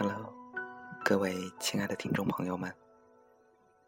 [0.00, 0.32] Hello，
[1.04, 2.72] 各位亲爱的听众朋友们，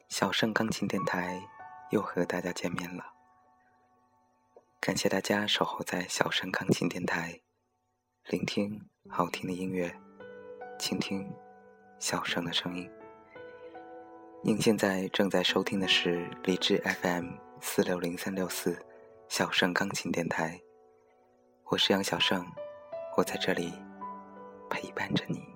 [0.08, 1.40] 小盛钢琴电台
[1.90, 3.04] 又和大家见面了。
[4.80, 7.40] 感谢大家守候在小盛钢琴电台，
[8.24, 9.94] 聆听好听的音乐，
[10.80, 11.32] 倾听
[12.00, 12.90] 小盛的声音。
[14.42, 18.84] 您现在正在收听的是荔枝 FM 四六零三六四
[19.28, 20.60] 小盛钢琴电台，
[21.66, 22.44] 我是杨小盛，
[23.16, 23.72] 我在这里
[24.68, 25.49] 陪伴着你。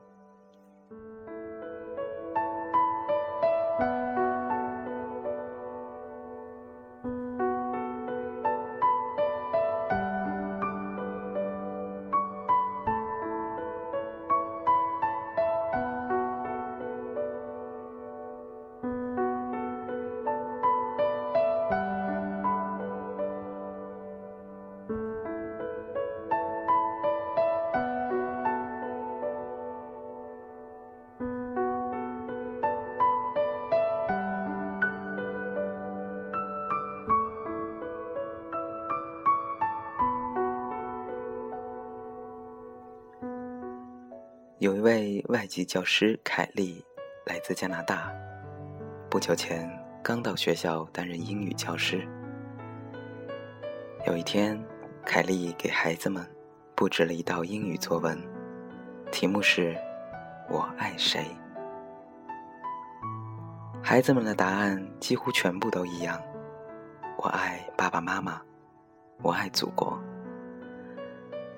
[44.64, 46.82] 有一位外籍教师凯莉，
[47.26, 48.10] 来自加拿大。
[49.10, 49.70] 不久前
[50.02, 52.08] 刚到学校担任英语教师。
[54.06, 54.58] 有一天，
[55.04, 56.26] 凯莉给孩子们
[56.74, 58.18] 布置了一道英语作文，
[59.12, 59.76] 题目是
[60.48, 61.26] “我爱谁”。
[63.84, 66.18] 孩子们的答案几乎全部都一样
[67.20, 68.40] ：“我爱爸爸妈妈，
[69.20, 70.02] 我爱祖国。”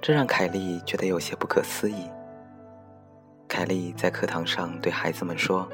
[0.02, 2.10] 这让凯莉觉得有些不可思议。
[3.56, 5.66] 凯莉在课堂上对孩子们说：“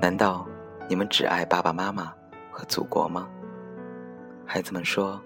[0.00, 0.48] 难道
[0.88, 2.14] 你们只爱爸爸妈妈
[2.50, 3.28] 和祖国吗？”
[4.48, 5.22] 孩子们说：“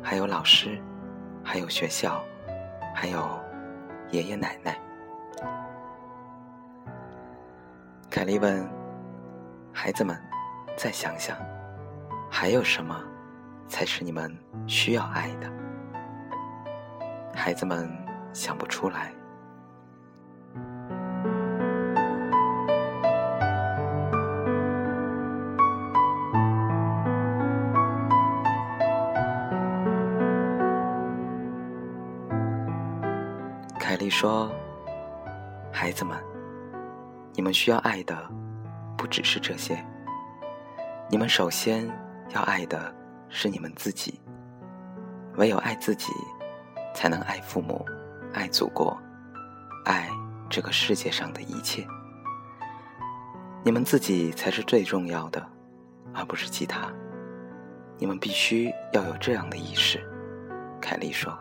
[0.00, 0.80] 还有老师，
[1.42, 2.22] 还有学校，
[2.94, 3.28] 还有
[4.12, 4.78] 爷爷奶奶。”
[8.08, 8.64] 凯莉问
[9.74, 10.16] ：“孩子们，
[10.76, 11.36] 再想想，
[12.30, 13.02] 还有什么
[13.66, 14.32] 才是你们
[14.68, 15.50] 需要爱的？”
[17.34, 17.90] 孩子们
[18.32, 19.12] 想不出来。
[33.98, 34.48] 凯莉说
[35.74, 36.16] ：“孩子们，
[37.34, 38.16] 你们需要爱的
[38.96, 39.84] 不只是这些。
[41.10, 41.84] 你们首先
[42.28, 42.94] 要爱的
[43.28, 44.20] 是你们自己。
[45.34, 46.12] 唯有爱自己，
[46.94, 47.84] 才能爱父母，
[48.32, 48.96] 爱祖国，
[49.84, 50.08] 爱
[50.48, 51.84] 这个世界上的一切。
[53.64, 55.44] 你们自己才是最重要的，
[56.14, 56.88] 而不是其他。
[57.98, 60.00] 你们必须要有这样的意识。”
[60.80, 61.36] 凯莉说。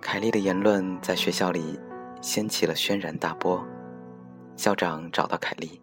[0.00, 1.78] 凯莉的言论在学校里
[2.20, 3.64] 掀起了轩然大波。
[4.56, 5.80] 校长找到凯莉，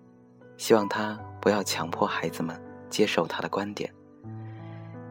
[0.57, 2.59] 希望她不要强迫孩子们
[2.89, 3.93] 接受他的观点。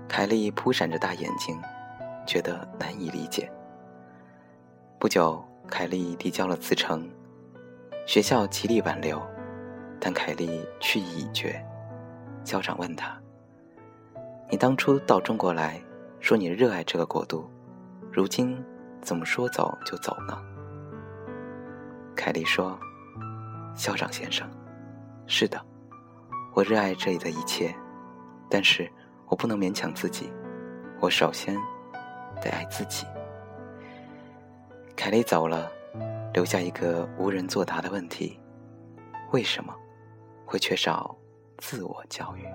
[0.08, 1.60] 凯莉扑闪着大眼睛，
[2.26, 3.50] 觉得难以理解。
[4.98, 7.08] 不久，凯莉递交了辞呈，
[8.06, 9.22] 学校极力挽留，
[10.00, 11.64] 但凯莉去意已决。
[12.44, 13.16] 校长问他
[14.50, 15.80] ：“你当初到中国来
[16.18, 17.48] 说你热爱这个国度，
[18.10, 18.60] 如今？”
[19.02, 20.40] 怎么说走就走呢？
[22.14, 22.78] 凯莉说
[23.74, 24.48] ：“校长先生，
[25.26, 25.60] 是的，
[26.54, 27.74] 我热爱这里的一切，
[28.48, 28.88] 但是
[29.26, 30.32] 我不能勉强自己，
[31.00, 31.56] 我首先
[32.40, 33.04] 得爱自己。”
[34.96, 35.68] 凯莉走了，
[36.32, 38.40] 留下一个无人作答的问题：
[39.32, 39.74] 为什么
[40.46, 41.16] 会缺少
[41.58, 42.46] 自我教育？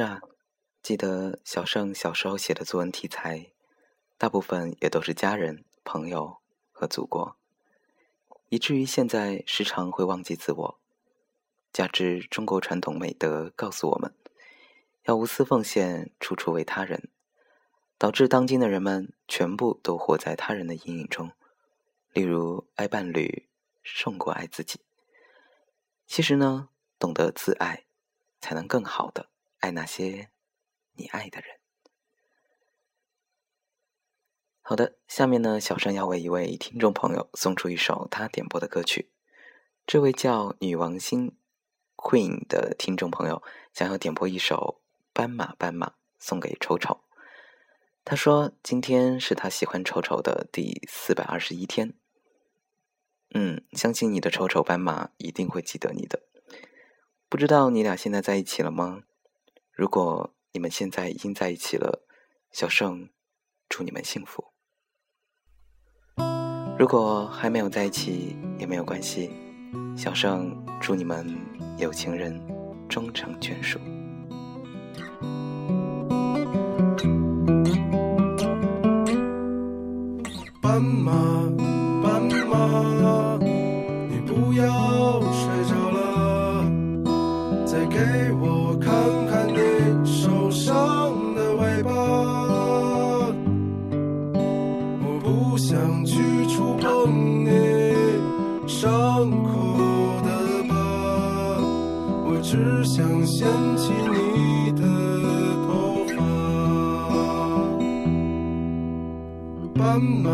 [0.00, 0.22] 是啊，
[0.82, 3.52] 记得小盛小时候写的作文题材，
[4.16, 6.38] 大部分也都是家人、朋友
[6.72, 7.36] 和祖国，
[8.48, 10.80] 以至于现在时常会忘记自我。
[11.70, 14.14] 加之中国传统美德告诉我们，
[15.02, 17.10] 要无私奉献、处处为他人，
[17.98, 21.30] 导致当今的人们全部都活在他人的阴影中。
[22.14, 23.50] 例如，爱伴侣
[23.82, 24.80] 胜过爱自己。
[26.06, 27.84] 其实呢，懂得自爱，
[28.40, 29.26] 才能更好的。
[29.60, 30.30] 爱那些
[30.94, 31.58] 你爱的人。
[34.62, 39.10] 好的，下面呢，小山要为一位听众朋友送出一首他点播的歌曲。
[39.86, 41.36] 这位叫女王星
[41.96, 43.42] Queen 的听众朋友
[43.72, 44.80] 想要点播一首
[45.12, 47.00] 《斑马斑马》送给丑丑。
[48.04, 51.94] 他说今天是他喜欢丑丑的第四百二十一天。
[53.34, 56.22] 嗯，相信你的丑丑斑马一定会记得你的。
[57.28, 59.02] 不知道你俩现在在一起了吗？
[59.80, 62.04] 如果你们现在已经在一起了，
[62.52, 63.08] 小盛
[63.66, 64.44] 祝你们幸福。
[66.78, 69.30] 如果还没有在一起也没有关系，
[69.96, 71.34] 小盛祝你们
[71.78, 72.38] 有情人
[72.90, 73.78] 终成眷属。
[80.60, 81.12] 斑马，
[102.50, 104.82] 只想掀起你的
[105.68, 106.18] 头发。
[109.78, 110.30] 斑马，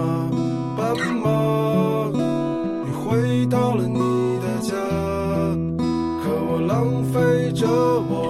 [0.79, 2.11] 斑马，
[2.87, 3.99] 你回到了你
[4.41, 4.73] 的家，
[6.25, 8.26] 可我浪费着我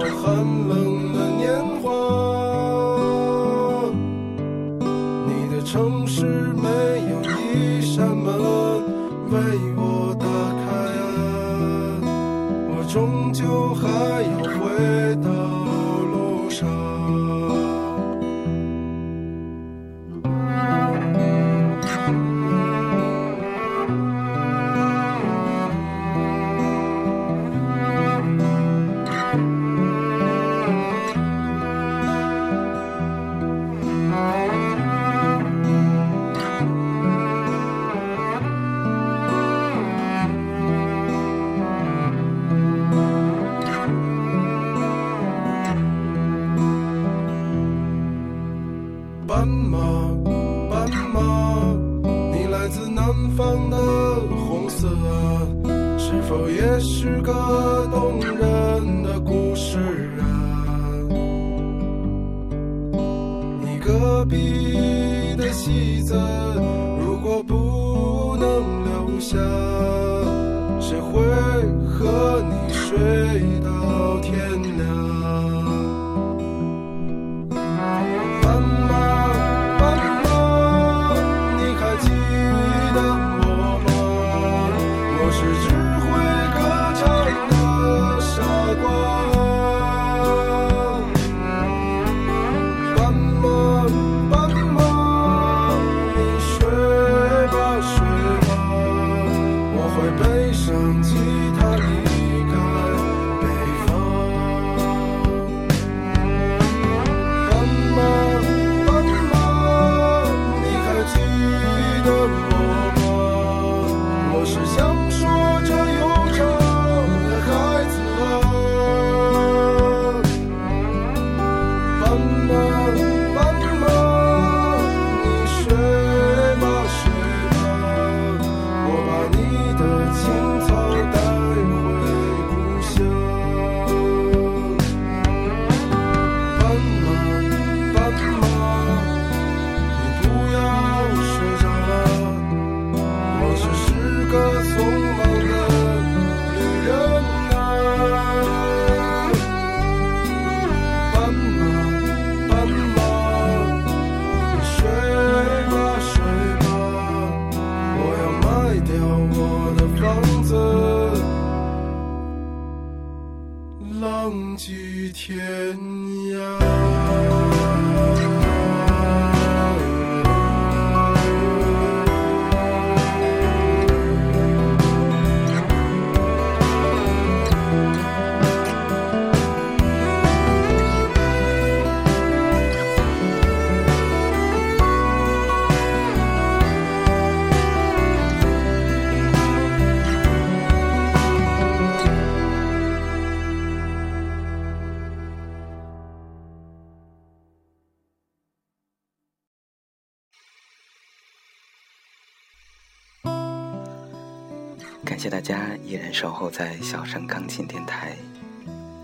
[205.17, 208.15] 感谢大家依然守候在小盛钢琴电台，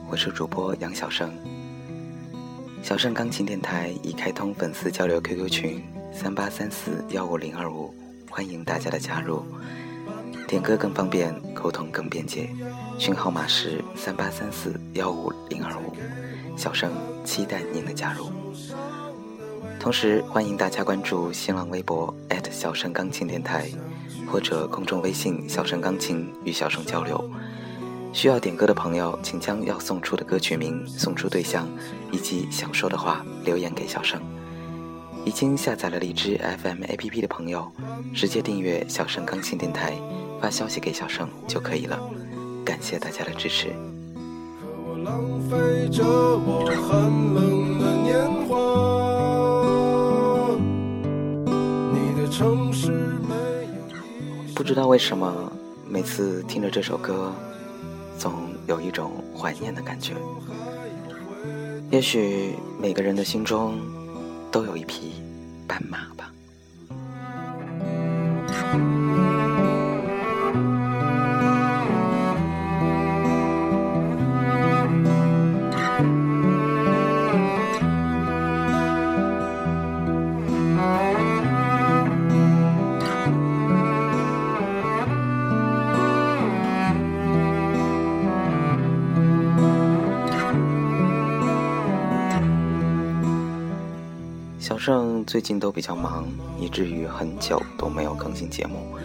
[0.08, 1.34] 我是主播杨小盛。
[2.84, 7.91] 小盛钢琴电台已开通粉丝交流 QQ 群三八三四幺五零二五，
[8.29, 9.43] 欢迎大家的加入。
[10.48, 12.48] 点歌更方便，沟通更便捷，
[13.00, 15.96] 群号码是三八三四幺五零二五。
[16.55, 16.91] 小盛
[17.25, 18.32] 期待您的加入。
[19.79, 22.13] 同时欢迎大家关注新浪微博
[22.51, 23.67] 小声钢琴电台，
[24.33, 27.23] 或者公众微信小声钢琴与小声交流。
[28.11, 31.67] 需要点歌的朋友，请将要送出的歌曲名、送出对象
[32.11, 34.19] 以及想说的话留言给小声。
[35.23, 37.71] 已经下载了荔枝 FM APP 的朋友，
[38.11, 39.93] 直接订阅小声钢琴电台，
[40.41, 41.99] 发消息给小声就可以了。
[42.65, 43.67] 感谢大家的支持。
[45.05, 47.03] 浪费着我寒
[47.35, 48.57] 冷的年华，
[51.93, 53.12] 你的城市
[54.63, 55.51] 不知道为什么，
[55.86, 57.34] 每次听着这首歌。
[58.17, 60.13] 总有一种怀念的感觉。
[61.91, 63.77] 也许每个人的心中
[64.53, 65.22] 都有一匹
[65.67, 66.32] 斑马吧。
[95.33, 96.27] 最近都比较忙，
[96.59, 98.95] 以至于很久都没有更新节目。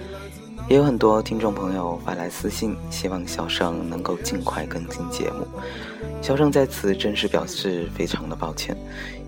[0.69, 5.47] 也有很多听众朋友发来私信，希望小盛能够尽快更新节目。
[6.21, 8.77] 小盛在此真是表示非常的抱歉，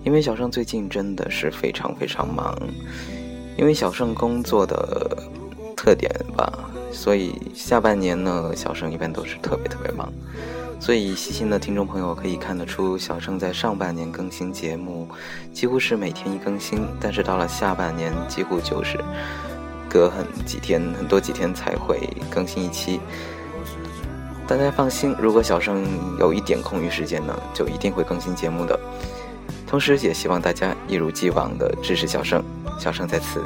[0.03, 2.55] 因为小盛最近真的是非常非常忙。
[3.57, 5.17] 因为小盛工作的
[5.75, 6.53] 特点吧，
[6.91, 10.13] 所以下半年呢，小盛一般都是特别特别忙。
[10.81, 15.07] 所以细心的听众朋友可以看得出，小盛在上半年更新节目，
[15.53, 18.99] 几乎是每天一更新，但是到了下半年，几乎就是
[19.87, 21.99] 隔很几天，很多几天才会
[22.31, 22.99] 更新一期。
[24.47, 25.85] 大家放心，如果小盛
[26.19, 28.77] 有一点空余时间呢，就一定会更新节目的。
[29.67, 32.43] 同时，也希望大家一如既往的支持小盛，
[32.79, 33.39] 小盛在此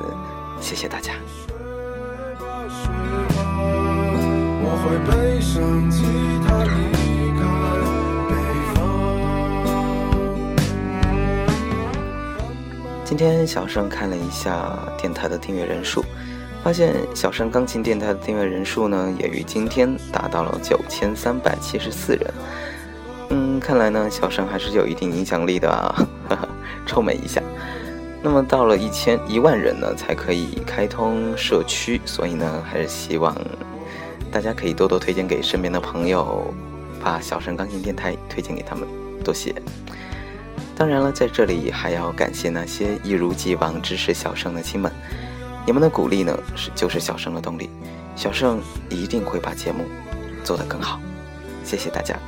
[0.62, 1.12] 谢谢大家。
[4.64, 6.02] 我会背上吉
[6.48, 6.95] 他。
[13.06, 16.04] 今天小盛看了一下电台的订阅人数，
[16.64, 22.34] 发现小盛钢琴电台的订阅人数呢，也于今天达到了九千三百七十四人。
[23.30, 25.96] 嗯，看来呢，小盛还是有一定影响力的啊，
[26.88, 27.44] 臭美一下。
[28.24, 33.38] 那么到了一千一万人呢，才可以开通社区，所以呢，还是希望
[34.32, 36.52] 大家可以多多推荐给身边的朋友，
[37.04, 38.88] 把小盛钢琴电台推荐给他们，
[39.24, 39.54] 多谢。
[40.76, 44.92] 当然了，在这里还要感谢那些一如既往支持小胜的亲们，
[45.66, 47.70] 你们的鼓励呢，是就是小胜的动力，
[48.16, 49.86] 小胜一定会把节目
[50.44, 51.00] 做得更好，
[51.64, 52.20] 谢谢大家。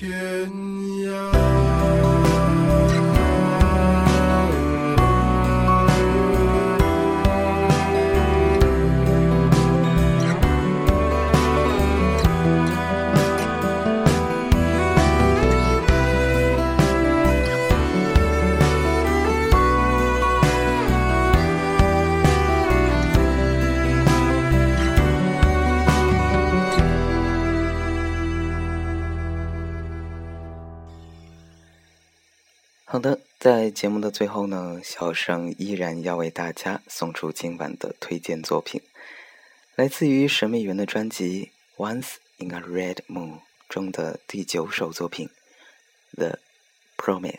[0.00, 0.69] 天。
[33.70, 38.82] 节目的最后呢，小生依然要为大家送出今晚的推荐作品，
[39.76, 41.50] 来自于神秘园的专辑
[41.82, 43.34] 《Once in a Red Moon》
[43.68, 45.28] 中的第九首作品
[46.16, 46.38] 《The
[46.96, 47.32] Promise》。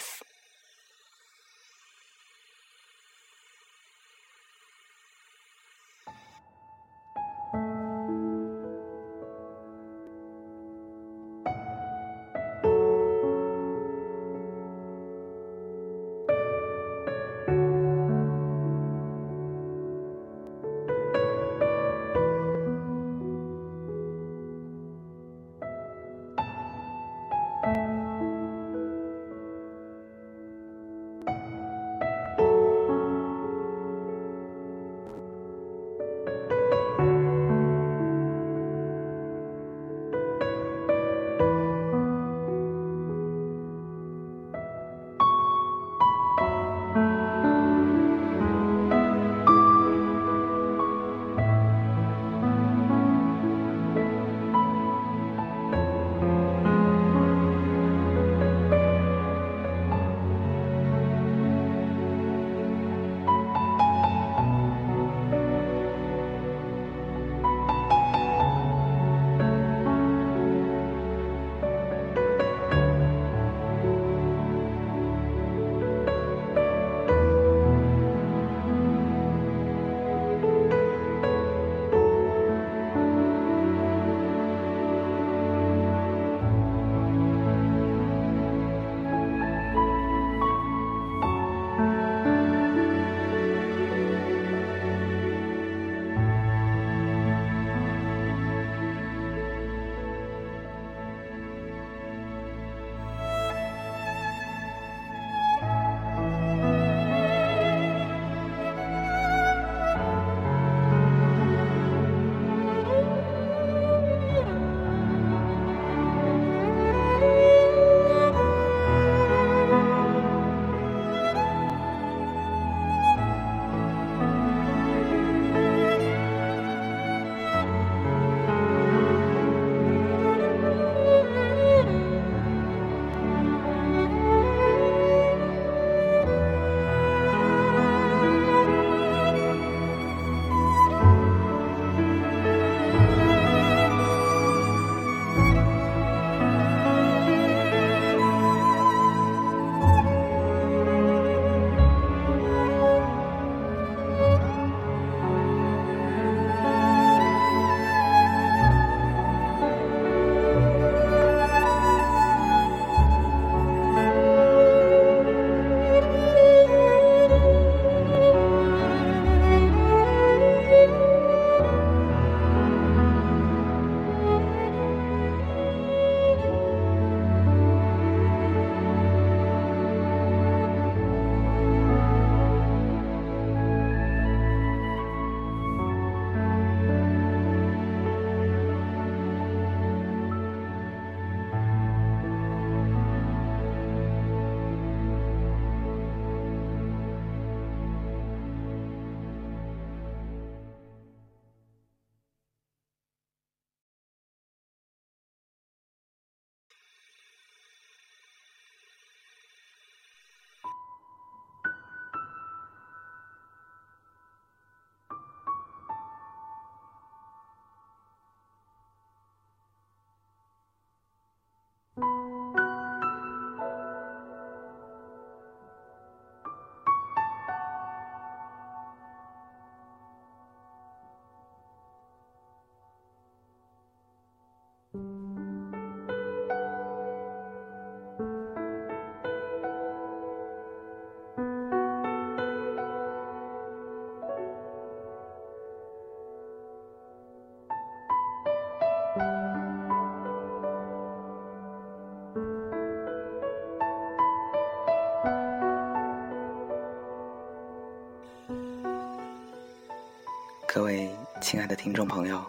[260.92, 262.44] 位亲爱的听众朋友，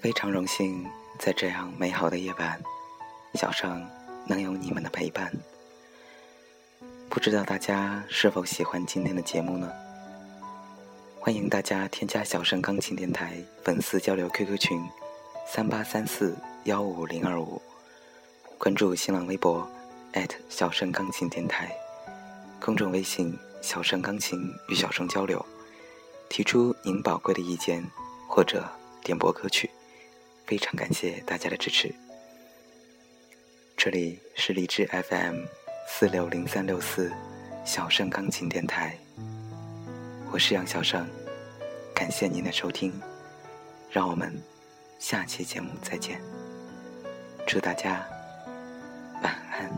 [0.00, 0.82] 非常荣幸
[1.18, 2.58] 在这样美好的夜晚，
[3.34, 3.86] 小盛
[4.26, 5.30] 能有你们的陪伴。
[7.10, 9.70] 不知道大家是否喜欢今天的节目呢？
[11.20, 14.82] 欢迎大家添加小盛钢琴电台粉丝交流 QQ 群：
[15.46, 17.60] 三八三四幺五零二五，
[18.56, 19.68] 关注新浪微博
[20.48, 21.70] 小盛钢琴电台，
[22.58, 25.44] 公众微信小盛钢琴与小盛交流。
[26.34, 27.80] 提出您宝贵的意见，
[28.28, 28.68] 或者
[29.04, 29.70] 点播歌曲，
[30.44, 31.94] 非常感谢大家的支持。
[33.76, 35.44] 这里是荔枝 FM
[35.86, 37.12] 四六零三六四
[37.64, 38.98] 小盛钢琴电台，
[40.32, 41.08] 我是杨小盛，
[41.94, 42.92] 感谢您的收听，
[43.88, 44.36] 让我们
[44.98, 46.20] 下期节目再见，
[47.46, 48.04] 祝大家
[49.22, 49.70] 晚安